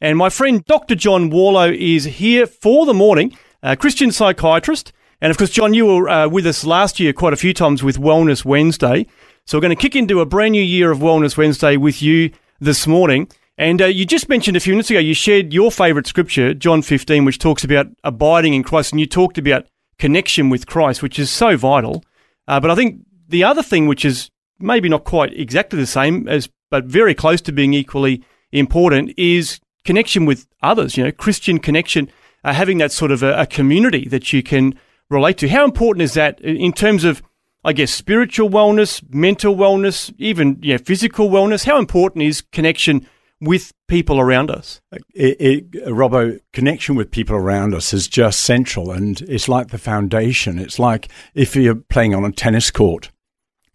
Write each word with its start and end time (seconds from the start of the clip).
And 0.00 0.16
my 0.16 0.30
friend 0.30 0.64
Dr. 0.64 0.94
John 0.94 1.28
Warlow 1.28 1.70
is 1.70 2.04
here 2.04 2.46
for 2.46 2.86
the 2.86 2.94
morning, 2.94 3.36
a 3.62 3.76
Christian 3.76 4.10
psychiatrist. 4.10 4.92
And 5.20 5.30
of 5.30 5.36
course, 5.36 5.50
John, 5.50 5.74
you 5.74 5.84
were 5.84 6.08
uh, 6.08 6.28
with 6.28 6.46
us 6.46 6.64
last 6.64 6.98
year 6.98 7.12
quite 7.12 7.34
a 7.34 7.36
few 7.36 7.52
times 7.52 7.82
with 7.82 7.98
Wellness 7.98 8.42
Wednesday. 8.42 9.06
So 9.44 9.58
we're 9.58 9.62
going 9.62 9.76
to 9.76 9.82
kick 9.82 9.94
into 9.94 10.20
a 10.20 10.26
brand 10.26 10.52
new 10.52 10.62
year 10.62 10.90
of 10.90 11.00
Wellness 11.00 11.36
Wednesday 11.36 11.76
with 11.76 12.00
you 12.00 12.30
this 12.60 12.86
morning. 12.86 13.28
And 13.58 13.82
uh, 13.82 13.86
you 13.86 14.06
just 14.06 14.30
mentioned 14.30 14.56
a 14.56 14.60
few 14.60 14.72
minutes 14.72 14.88
ago, 14.88 15.00
you 15.00 15.12
shared 15.12 15.52
your 15.52 15.70
favourite 15.70 16.06
scripture, 16.06 16.54
John 16.54 16.80
15, 16.80 17.26
which 17.26 17.38
talks 17.38 17.62
about 17.62 17.88
abiding 18.02 18.54
in 18.54 18.62
Christ. 18.62 18.92
And 18.92 19.00
you 19.00 19.06
talked 19.06 19.36
about 19.36 19.66
connection 19.98 20.48
with 20.48 20.66
Christ, 20.66 21.02
which 21.02 21.18
is 21.18 21.30
so 21.30 21.58
vital. 21.58 22.02
Uh, 22.48 22.58
but 22.58 22.70
I 22.70 22.74
think 22.74 23.00
the 23.28 23.44
other 23.44 23.62
thing, 23.62 23.86
which 23.86 24.06
is 24.06 24.30
maybe 24.58 24.88
not 24.88 25.04
quite 25.04 25.38
exactly 25.38 25.78
the 25.78 25.86
same 25.86 26.26
as, 26.26 26.48
but 26.70 26.86
very 26.86 27.14
close 27.14 27.42
to 27.42 27.52
being 27.52 27.74
equally 27.74 28.24
important, 28.50 29.12
is 29.18 29.60
connection 29.84 30.26
with 30.26 30.46
others, 30.62 30.96
you 30.96 31.04
know, 31.04 31.12
Christian 31.12 31.58
connection, 31.58 32.10
uh, 32.44 32.52
having 32.52 32.78
that 32.78 32.92
sort 32.92 33.10
of 33.10 33.22
a, 33.22 33.40
a, 33.40 33.46
community 33.46 34.08
that 34.08 34.32
you 34.32 34.42
can 34.42 34.78
relate 35.08 35.38
to. 35.38 35.48
How 35.48 35.64
important 35.64 36.02
is 36.02 36.14
that 36.14 36.40
in 36.40 36.72
terms 36.72 37.04
of, 37.04 37.22
I 37.64 37.72
guess, 37.72 37.90
spiritual 37.90 38.48
wellness, 38.48 39.02
mental 39.12 39.54
wellness, 39.54 40.12
even 40.18 40.58
you 40.62 40.74
know, 40.74 40.78
physical 40.78 41.28
wellness? 41.28 41.64
How 41.64 41.78
important 41.78 42.24
is 42.24 42.40
connection 42.40 43.06
with 43.40 43.72
people 43.88 44.20
around 44.20 44.50
us? 44.50 44.80
It, 45.14 45.40
it, 45.40 45.72
Robbo, 45.86 46.38
connection 46.52 46.94
with 46.94 47.10
people 47.10 47.36
around 47.36 47.74
us 47.74 47.92
is 47.92 48.06
just 48.06 48.40
central 48.40 48.90
and 48.90 49.20
it's 49.22 49.48
like 49.48 49.68
the 49.68 49.78
foundation. 49.78 50.58
It's 50.58 50.78
like 50.78 51.08
if 51.34 51.56
you're 51.56 51.74
playing 51.74 52.14
on 52.14 52.24
a 52.24 52.32
tennis 52.32 52.70
court, 52.70 53.10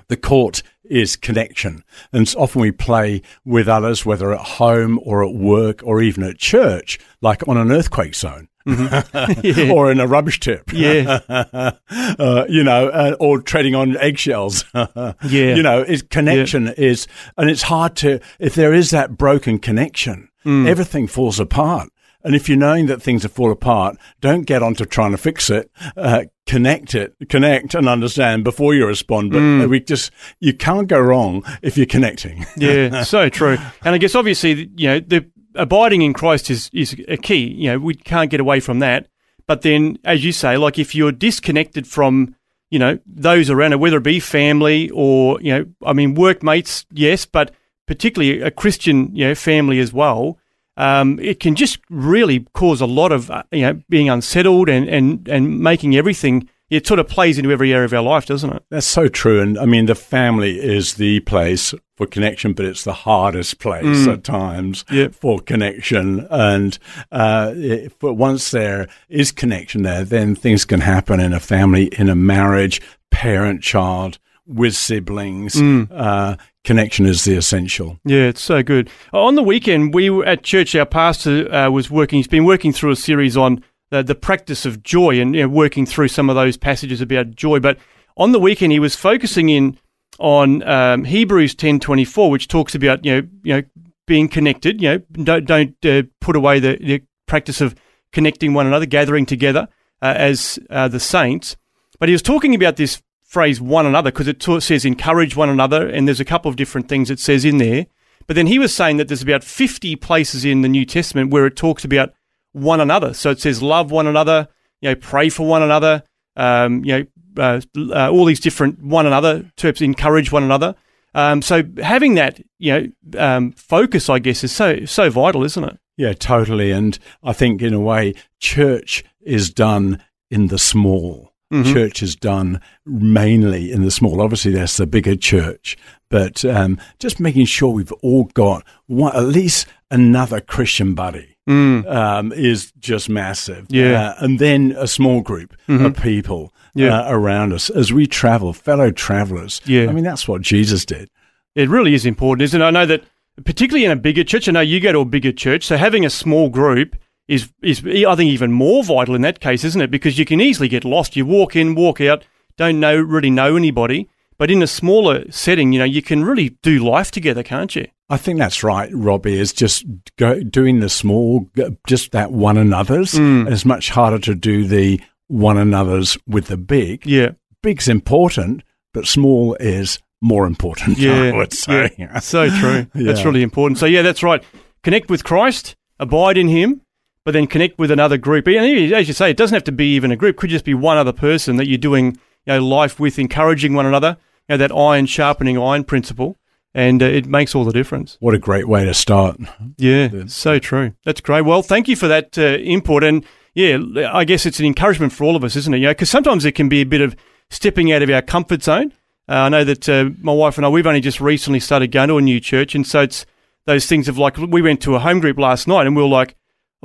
the 0.08 0.18
court 0.18 0.62
is 0.90 1.16
connection. 1.16 1.84
And 2.12 2.34
often 2.38 2.62
we 2.62 2.72
play 2.72 3.22
with 3.44 3.68
others, 3.68 4.06
whether 4.06 4.34
at 4.34 4.42
home 4.42 5.00
or 5.04 5.24
at 5.24 5.34
work 5.34 5.82
or 5.84 6.02
even 6.02 6.24
at 6.24 6.38
church, 6.38 7.00
like 7.22 7.48
on 7.48 7.58
an 7.58 7.72
earthquake 7.72 8.16
zone. 8.16 8.50
Mm-hmm. 8.68 9.72
or 9.72 9.92
in 9.92 10.00
a 10.00 10.08
rubbish 10.08 10.40
tip. 10.40 10.74
Yeah. 10.74 11.20
uh, 11.30 12.46
you 12.50 12.64
know, 12.64 12.90
uh, 12.90 13.16
or 13.20 13.42
treading 13.42 13.76
on 13.76 13.96
eggshells. 13.98 14.66
yeah. 14.74 15.14
You 15.22 15.62
know, 15.62 15.82
it's 15.82 16.02
connection 16.02 16.66
yeah. 16.66 16.74
is, 16.78 17.08
and 17.38 17.50
it's 17.50 17.64
hard 17.64 17.96
to, 17.98 18.20
if 18.40 18.56
there 18.56 18.74
is 18.74 18.90
that 18.90 19.18
broken 19.18 19.60
connection, 19.60 20.30
mm. 20.44 20.68
everything 20.68 21.08
falls 21.08 21.40
apart. 21.40 21.90
And 22.24 22.34
if 22.34 22.50
you're 22.50 22.58
knowing 22.58 22.88
that 22.88 23.04
things 23.04 23.24
are 23.24 23.30
fall 23.30 23.52
apart, 23.52 23.98
don't 24.20 24.48
get 24.48 24.64
on 24.64 24.74
to 24.76 24.86
trying 24.88 25.12
to 25.12 25.18
fix 25.18 25.52
it. 25.52 25.70
Uh, 25.96 26.24
connect 26.46 26.94
it, 26.94 27.16
connect 27.30 27.74
and 27.74 27.90
understand 27.90 28.44
before 28.44 28.74
you 28.74 28.86
respond. 28.86 29.32
But 29.32 29.40
mm. 29.40 29.70
we 29.70 29.80
just, 29.80 30.12
you 30.40 30.54
can't 30.54 30.88
go 30.88 31.00
wrong 31.00 31.44
if 31.62 31.78
you're 31.78 31.86
connecting. 31.86 32.46
yeah, 32.58 33.04
so 33.04 33.30
true. 33.30 33.58
And 33.84 33.96
I 33.96 33.98
guess 33.98 34.16
obviously, 34.16 34.70
you 34.76 34.88
know, 34.88 35.00
the 35.00 35.30
abiding 35.56 36.02
in 36.02 36.14
Christ 36.14 36.50
is, 36.50 36.70
is 36.74 36.96
a 37.08 37.18
key. 37.18 37.48
You 37.48 37.72
know, 37.72 37.80
we 37.80 37.96
can't 37.96 38.30
get 38.30 38.40
away 38.40 38.60
from 38.60 38.80
that. 38.80 39.08
But 39.48 39.62
then, 39.62 39.98
as 40.04 40.24
you 40.26 40.32
say, 40.32 40.58
like 40.58 40.80
if 40.80 40.96
you're 40.96 41.12
disconnected 41.12 41.88
from, 41.88 42.36
you 42.70 42.80
know, 42.80 43.00
those 43.06 43.50
around 43.50 43.74
it, 43.74 43.80
whether 43.80 43.98
it 43.98 44.04
be 44.04 44.20
family 44.20 44.90
or, 44.92 45.40
you 45.42 45.52
know, 45.52 45.66
I 45.86 45.94
mean, 45.94 46.16
workmates, 46.16 46.86
yes, 46.92 47.26
but 47.26 47.54
particularly 47.88 48.42
a 48.42 48.50
Christian, 48.50 49.16
you 49.16 49.28
know, 49.28 49.36
family 49.36 49.80
as 49.80 49.94
well, 49.94 50.40
um, 50.78 51.20
it 51.20 51.40
can 51.40 51.56
just 51.56 51.80
really 51.90 52.46
cause 52.54 52.82
a 52.82 52.86
lot 52.86 53.12
of 53.12 53.32
uh, 53.32 53.44
you 53.52 53.62
know 53.62 53.82
being 53.90 54.10
unsettled 54.10 54.70
and, 54.70 54.88
and, 54.88 55.28
and 55.28 55.60
making 55.60 55.96
everything 55.96 56.50
it 56.70 56.88
sort 56.88 57.00
of 57.00 57.08
plays 57.08 57.38
into 57.38 57.52
every 57.52 57.72
area 57.74 57.86
of 57.86 57.94
our 57.94 58.02
life, 58.02 58.26
doesn't 58.26 58.52
it? 58.52 58.64
That's 58.70 58.88
so 58.88 59.08
true. 59.08 59.40
And 59.40 59.58
I 59.58 59.66
mean, 59.66 59.86
the 59.86 59.96
family 59.96 60.60
is 60.60 60.96
the 60.96 61.20
place 61.22 61.76
for 61.96 62.08
connection, 62.08 62.54
but 62.54 62.66
it's 62.66 62.84
the 62.84 62.94
hardest 62.94 63.60
place 63.60 63.86
mm. 63.86 64.14
at 64.14 64.24
times 64.24 64.84
yep. 64.92 65.14
for 65.14 65.40
connection. 65.40 66.28
And 66.30 66.78
uh, 67.12 67.54
but 68.00 68.16
once 68.16 68.52
there 68.52 68.88
is 69.10 69.32
connection 69.32 69.84
there, 69.84 70.04
then 70.04 70.36
things 70.36 70.66
can 70.66 70.82
happen 70.82 71.20
in 71.20 71.34
a 71.34 71.40
family, 71.40 71.86
in 71.98 72.10
a 72.10 72.16
marriage, 72.16 72.82
parent, 73.12 73.62
child, 73.62 74.18
with 74.48 74.76
siblings. 74.76 75.56
Mm. 75.56 75.88
Uh, 75.92 76.36
connection 76.64 77.06
is 77.06 77.24
the 77.24 77.36
essential. 77.36 78.00
Yeah, 78.06 78.28
it's 78.28 78.42
so 78.42 78.64
good. 78.64 78.90
On 79.14 79.36
the 79.36 79.44
weekend, 79.44 79.94
we 79.94 80.10
were 80.10 80.26
at 80.26 80.44
church. 80.44 80.76
Our 80.76 80.86
pastor 80.86 81.52
uh, 81.54 81.70
was 81.70 81.90
working. 81.90 82.18
He's 82.18 82.28
been 82.28 82.46
working 82.46 82.74
through 82.74 82.92
a 82.92 82.96
series 82.96 83.38
on 83.38 83.64
the, 83.90 84.04
the 84.04 84.16
practice 84.16 84.66
of 84.66 84.84
joy 84.84 85.20
and 85.20 85.36
you 85.36 85.42
know, 85.42 85.48
working 85.50 85.86
through 85.86 86.10
some 86.10 86.30
of 86.30 86.36
those 86.36 86.58
passages 86.58 87.02
about 87.02 87.32
joy. 87.32 87.60
But 87.60 87.78
on 88.18 88.32
the 88.32 88.40
weekend, 88.40 88.72
he 88.72 88.80
was 88.80 88.96
focusing 88.96 89.50
in 89.50 89.78
on 90.20 90.64
um, 90.64 91.04
Hebrews 91.04 91.56
ten 91.56 91.80
twenty 91.80 92.06
four, 92.06 92.30
which 92.32 92.48
talks 92.48 92.76
about 92.76 93.06
you 93.06 93.12
know 93.12 93.28
you 93.44 93.54
know 93.56 93.62
being 94.06 94.28
connected. 94.28 94.82
You 94.82 94.90
know, 94.90 95.24
don't 95.24 95.46
don't 95.46 95.86
uh, 95.86 96.04
put 96.22 96.36
away 96.36 96.60
the, 96.60 96.78
the, 96.78 97.02
practice 97.28 97.60
of 97.60 97.74
connecting 98.12 98.54
one 98.54 98.68
another, 98.68 98.86
gathering 98.86 99.26
together 99.26 99.68
uh, 100.00 100.14
as 100.16 100.60
uh, 100.70 100.88
the 100.88 101.00
saints. 101.00 101.58
But 102.00 102.08
he 102.08 102.14
was 102.14 102.22
talking 102.22 102.54
about 102.54 102.76
this 102.76 103.02
phrase 103.36 103.60
one 103.60 103.86
another 103.86 104.14
because 104.14 104.30
it 104.30 104.42
says 104.64 104.86
encourage 104.86 105.36
one 105.36 105.50
another, 105.50 105.90
and 105.90 106.08
there's 106.08 106.22
a 106.22 106.32
couple 106.34 106.48
of 106.48 106.56
different 106.56 106.88
things 106.88 107.12
it 107.12 107.20
says 107.20 107.44
in 107.44 107.58
there. 107.58 107.86
But 108.28 108.38
then 108.38 108.48
he 108.48 108.58
was 108.58 108.74
saying 108.74 108.96
that 108.96 109.10
there's 109.10 109.22
about 109.22 109.44
50 109.44 109.98
places 109.98 110.46
in 110.46 110.62
the 110.62 110.70
New 110.70 110.86
Testament 110.86 111.32
where 111.32 111.46
it 111.46 111.58
talks 111.58 111.84
about 111.84 112.14
one 112.54 112.80
another. 112.80 113.14
So 113.14 113.32
it 113.32 113.42
says 113.42 113.62
love 113.62 113.92
one 113.92 114.08
another, 114.08 114.48
you 114.80 114.88
know, 114.88 114.96
pray 114.96 115.28
for 115.28 115.46
one 115.46 115.62
another, 115.62 116.04
um, 116.38 116.86
you 116.86 116.94
know, 116.98 117.06
uh, 117.38 117.60
uh, 117.92 118.10
all 118.10 118.24
these 118.24 118.40
different 118.40 118.82
one 118.82 119.06
another 119.06 119.52
terms, 119.58 119.82
encourage 119.82 120.32
one 120.32 120.44
another. 120.44 120.74
Um, 121.14 121.42
so 121.42 121.62
having 121.84 122.16
that, 122.16 122.40
you 122.58 122.72
know, 122.74 123.20
um, 123.20 123.52
focus, 123.52 124.10
I 124.10 124.20
guess, 124.20 124.46
is 124.46 124.54
so 124.54 124.86
so 124.86 125.10
vital, 125.10 125.44
isn't 125.44 125.64
it? 125.66 125.78
Yeah, 125.98 126.14
totally. 126.14 126.72
And 126.72 126.98
I 127.22 127.34
think 127.34 127.62
in 127.62 127.74
a 127.74 127.82
way, 127.82 128.16
church 128.40 129.04
is 129.20 129.50
done 129.50 130.02
in 130.32 130.48
the 130.48 130.58
small 130.58 131.35
mm-hmm. 131.64 131.74
church 131.74 132.04
is 132.04 132.16
done 132.16 132.62
mainly 132.86 133.72
in 133.72 133.84
the 133.84 133.92
small. 133.92 134.22
Obviously, 134.22 134.52
that's 134.52 134.78
the 134.78 134.88
bigger 134.88 135.16
church, 135.16 135.78
but 136.10 136.44
um, 136.46 136.80
just 137.00 137.20
making 137.20 137.46
sure 137.46 137.70
we've 137.70 137.92
all 138.02 138.26
got 138.34 138.66
one, 138.88 139.16
at 139.16 139.24
least 139.24 139.68
another 139.92 140.42
Christian 140.42 140.94
buddy. 140.96 141.32
Mm. 141.48 141.86
Um, 141.86 142.32
is 142.32 142.72
just 142.80 143.08
massive. 143.08 143.68
Yeah. 143.70 144.10
Uh, 144.10 144.16
and 144.26 144.40
then 144.40 144.76
a 144.80 144.88
small 144.88 145.22
group 145.22 145.56
mm-hmm. 145.68 145.86
of 145.86 145.96
people 145.96 146.52
yeah. 146.74 147.02
uh, 147.02 147.12
around 147.12 147.54
us 147.54 147.70
as 147.70 147.94
we 147.94 148.08
travel, 148.08 148.52
fellow 148.52 148.90
travelers. 148.90 149.62
Yeah. 149.66 149.88
I 149.88 149.92
mean, 149.92 150.04
that's 150.04 150.28
what 150.28 150.42
Jesus 150.42 150.86
did. 150.86 151.08
It 151.54 151.70
really 151.70 151.94
is 151.94 152.04
important, 152.04 152.46
isn't 152.46 152.60
it? 152.60 152.66
I 152.66 152.72
know 152.72 152.88
that, 152.88 153.04
particularly 153.46 153.86
in 153.86 153.92
a 153.92 153.96
bigger 153.96 154.24
church, 154.24 154.50
I 154.50 154.54
know 154.54 154.62
you 154.62 154.80
go 154.80 154.92
to 154.92 155.00
a 155.02 155.06
bigger 155.06 155.32
church, 155.32 155.66
so 155.66 155.78
having 155.78 156.04
a 156.04 156.10
small 156.10 156.50
group 156.50 156.96
is 157.28 157.52
is 157.62 157.80
I 157.86 158.16
think 158.16 158.32
even 158.32 158.52
more 158.52 158.84
vital 158.84 159.16
in 159.16 159.22
that 159.22 159.40
case, 159.40 159.64
isn't 159.64 159.82
it? 159.82 159.92
Because 159.92 160.20
you 160.20 160.26
can 160.26 160.42
easily 160.42 160.68
get 160.68 160.86
lost. 160.86 161.16
You 161.16 161.26
walk 161.26 161.56
in, 161.56 161.76
walk 161.76 162.02
out, 162.02 162.24
don't 162.58 162.80
know 162.80 162.96
really 162.96 163.30
know 163.30 163.56
anybody. 163.56 164.10
But 164.38 164.52
in 164.52 164.62
a 164.62 164.68
smaller 164.68 165.32
setting, 165.32 165.72
you 165.72 165.80
know, 165.80 165.86
you 165.86 166.02
can 166.02 166.26
really 166.26 166.50
do 166.62 166.80
life 166.80 167.10
together, 167.10 167.42
can't 167.42 167.74
you? 167.74 167.88
I 168.10 168.18
think 168.18 168.38
that's 168.38 168.64
right, 168.64 168.90
Robbie. 168.94 169.40
Is 169.40 169.54
just 169.54 169.86
go, 170.18 170.42
doing 170.42 170.80
the 170.80 170.90
small, 170.90 171.50
just 171.88 172.12
that 172.12 172.32
one 172.32 172.58
another's. 172.58 173.14
Mm. 173.14 173.50
it's 173.50 173.66
much 173.66 173.90
harder 173.90 174.20
to 174.20 174.36
do 174.36 174.68
the 174.68 175.02
one 175.28 175.58
another's 175.58 176.18
with 176.28 176.48
the 176.48 176.58
big. 176.58 177.06
Yeah, 177.06 177.32
big's 177.64 177.88
important, 177.88 178.64
but 178.94 179.08
small 179.08 179.56
is 179.56 180.00
more 180.22 180.46
important. 180.46 180.98
Yeah, 180.98 181.22
I 181.34 181.38
would 181.38 181.54
say. 181.54 181.96
Yeah. 181.98 182.20
so 182.20 182.50
true. 182.50 182.88
yeah. 182.94 183.12
That's 183.12 183.26
really 183.26 183.42
important. 183.42 183.80
So 183.80 183.86
yeah, 183.86 184.02
that's 184.02 184.22
right. 184.22 184.44
Connect 184.84 185.10
with 185.10 185.24
Christ, 185.24 185.76
abide 185.98 186.38
in 186.38 186.50
Him, 186.50 186.82
but 187.26 187.34
then 187.34 187.48
connect 187.48 187.78
with 187.78 187.92
another 187.92 188.18
group. 188.18 188.48
And 188.48 188.94
as 188.94 189.08
you 189.08 189.14
say, 189.14 189.32
it 189.32 189.38
doesn't 189.38 189.56
have 189.56 189.64
to 189.66 189.72
be 189.72 189.96
even 189.96 190.12
a 190.12 190.16
group. 190.16 190.36
It 190.36 190.40
could 190.40 190.52
just 190.52 190.64
be 190.64 190.76
one 190.76 190.98
other 190.98 191.12
person 191.12 191.58
that 191.58 191.68
you're 191.68 191.78
doing 191.78 192.18
you 192.46 192.54
know, 192.54 192.64
life 192.64 193.00
with, 193.00 193.20
encouraging 193.20 193.74
one 193.74 193.86
another. 193.86 194.18
You 194.48 194.54
know, 194.54 194.58
that 194.58 194.72
iron 194.72 195.08
sharpening 195.08 195.58
iron 195.58 195.84
principle, 195.84 196.38
and 196.76 197.02
uh, 197.02 197.08
it 197.08 197.26
makes 197.26 197.56
all 197.56 197.66
the 197.66 197.74
difference. 197.74 198.16
What 198.20 198.36
a 198.36 198.40
great 198.40 198.68
way 198.68 198.86
to 198.86 198.94
start. 198.94 199.38
Yeah, 199.78 200.26
so 200.28 200.60
true. 200.60 200.94
That's 201.04 201.20
great. 201.20 201.42
Well, 201.42 201.64
thank 201.64 201.88
you 201.88 201.96
for 201.96 202.08
that 202.08 202.38
uh, 202.38 202.58
input. 202.60 203.04
And 203.04 203.26
yeah, 203.56 203.80
I 204.14 204.24
guess 204.24 204.46
it's 204.46 204.60
an 204.60 204.68
encouragement 204.68 205.14
for 205.14 205.24
all 205.24 205.36
of 205.36 205.44
us, 205.44 205.56
isn't 205.56 205.74
it? 205.74 205.78
You 205.78 205.86
know, 205.86 205.92
because 205.92 206.12
sometimes 206.12 206.46
it 206.46 206.52
can 206.52 206.70
be 206.70 206.82
a 206.82 206.86
bit 206.86 207.02
of 207.02 207.16
stepping 207.50 207.92
out 207.92 208.04
of 208.04 208.10
our 208.12 208.22
comfort 208.22 208.62
zone. 208.62 208.94
Uh, 209.28 209.34
I 209.34 209.50
know 209.50 209.64
that 209.64 209.90
uh, 209.90 210.12
my 210.22 210.34
wife 210.34 210.58
and 210.58 210.66
I, 210.66 210.70
we've 210.70 210.86
only 210.86 211.02
just 211.02 211.20
recently 211.20 211.60
started 211.60 211.92
going 211.92 212.10
to 212.10 212.20
a 212.20 212.22
new 212.22 212.40
church, 212.40 212.76
and 212.76 212.86
so 212.86 213.02
it's 213.02 213.26
those 213.66 213.88
things 213.88 214.08
of 214.08 214.20
like 214.20 214.38
we 214.38 214.62
went 214.62 214.82
to 214.82 214.94
a 214.94 215.00
home 215.00 215.20
group 215.20 215.40
last 215.40 215.68
night 215.68 215.88
and 215.88 215.96
we 215.96 216.04
were 216.04 216.08
like, 216.08 216.36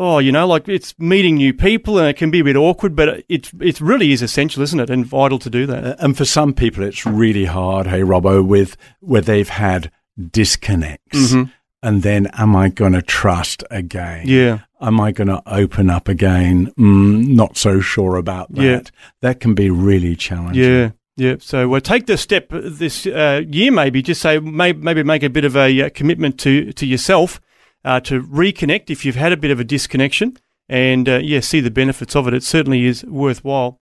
oh, 0.00 0.18
you 0.18 0.32
know, 0.32 0.46
like 0.46 0.66
it's 0.66 0.98
meeting 0.98 1.36
new 1.36 1.52
people 1.52 1.98
and 1.98 2.08
it 2.08 2.16
can 2.16 2.30
be 2.30 2.40
a 2.40 2.44
bit 2.44 2.56
awkward, 2.56 2.96
but 2.96 3.22
it 3.28 3.50
it 3.60 3.80
really 3.80 4.12
is 4.12 4.22
essential, 4.22 4.62
isn't 4.62 4.80
it, 4.80 4.90
and 4.90 5.04
vital 5.04 5.38
to 5.38 5.50
do 5.50 5.66
that. 5.66 6.00
And 6.00 6.16
for 6.16 6.24
some 6.24 6.54
people, 6.54 6.82
it's 6.82 7.04
really 7.04 7.44
hard. 7.44 7.86
Hey, 7.86 8.00
Robbo, 8.00 8.44
with 8.44 8.76
where 9.00 9.20
they've 9.20 9.48
had 9.48 9.92
disconnects. 10.30 11.32
Mm-hmm. 11.32 11.50
And 11.82 12.02
then, 12.02 12.26
am 12.34 12.56
I 12.56 12.68
going 12.68 12.92
to 12.92 13.02
trust 13.02 13.64
again? 13.70 14.26
Yeah. 14.26 14.60
Am 14.82 15.00
I 15.00 15.12
going 15.12 15.28
to 15.28 15.42
open 15.46 15.88
up 15.88 16.08
again? 16.08 16.72
Mm, 16.78 17.28
not 17.28 17.56
so 17.56 17.80
sure 17.80 18.16
about 18.16 18.52
that. 18.54 18.62
Yeah. 18.62 18.80
That 19.20 19.40
can 19.40 19.54
be 19.54 19.70
really 19.70 20.16
challenging. 20.16 20.62
Yeah. 20.62 20.90
Yeah, 21.16 21.36
so 21.38 21.68
we'll 21.68 21.82
take 21.82 22.06
the 22.06 22.16
step 22.16 22.48
this 22.50 23.04
uh, 23.04 23.42
year, 23.46 23.70
maybe 23.70 24.00
just 24.00 24.22
say 24.22 24.38
may, 24.38 24.72
maybe 24.72 25.02
make 25.02 25.22
a 25.22 25.28
bit 25.28 25.44
of 25.44 25.54
a 25.54 25.82
uh, 25.82 25.90
commitment 25.90 26.40
to 26.40 26.72
to 26.72 26.86
yourself 26.86 27.42
uh, 27.84 28.00
to 28.00 28.22
reconnect 28.22 28.90
if 28.90 29.04
you've 29.04 29.16
had 29.16 29.32
a 29.32 29.36
bit 29.36 29.50
of 29.50 29.60
a 29.60 29.64
disconnection, 29.64 30.36
and 30.68 31.08
uh, 31.08 31.18
yeah, 31.18 31.40
see 31.40 31.60
the 31.60 31.70
benefits 31.70 32.14
of 32.14 32.26
it. 32.28 32.34
It 32.34 32.42
certainly 32.42 32.86
is 32.86 33.04
worthwhile. 33.04 33.78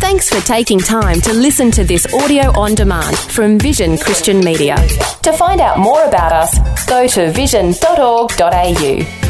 Thanks 0.00 0.28
for 0.28 0.46
taking 0.46 0.78
time 0.78 1.20
to 1.22 1.32
listen 1.32 1.70
to 1.70 1.82
this 1.82 2.06
audio 2.12 2.50
on 2.58 2.74
demand 2.74 3.16
from 3.16 3.58
Vision 3.58 3.96
Christian 3.96 4.40
Media. 4.40 4.76
To 5.22 5.32
find 5.32 5.62
out 5.62 5.78
more 5.78 6.04
about 6.04 6.32
us, 6.32 6.86
go 6.86 7.06
to 7.06 7.32
vision.org.au. 7.32 9.23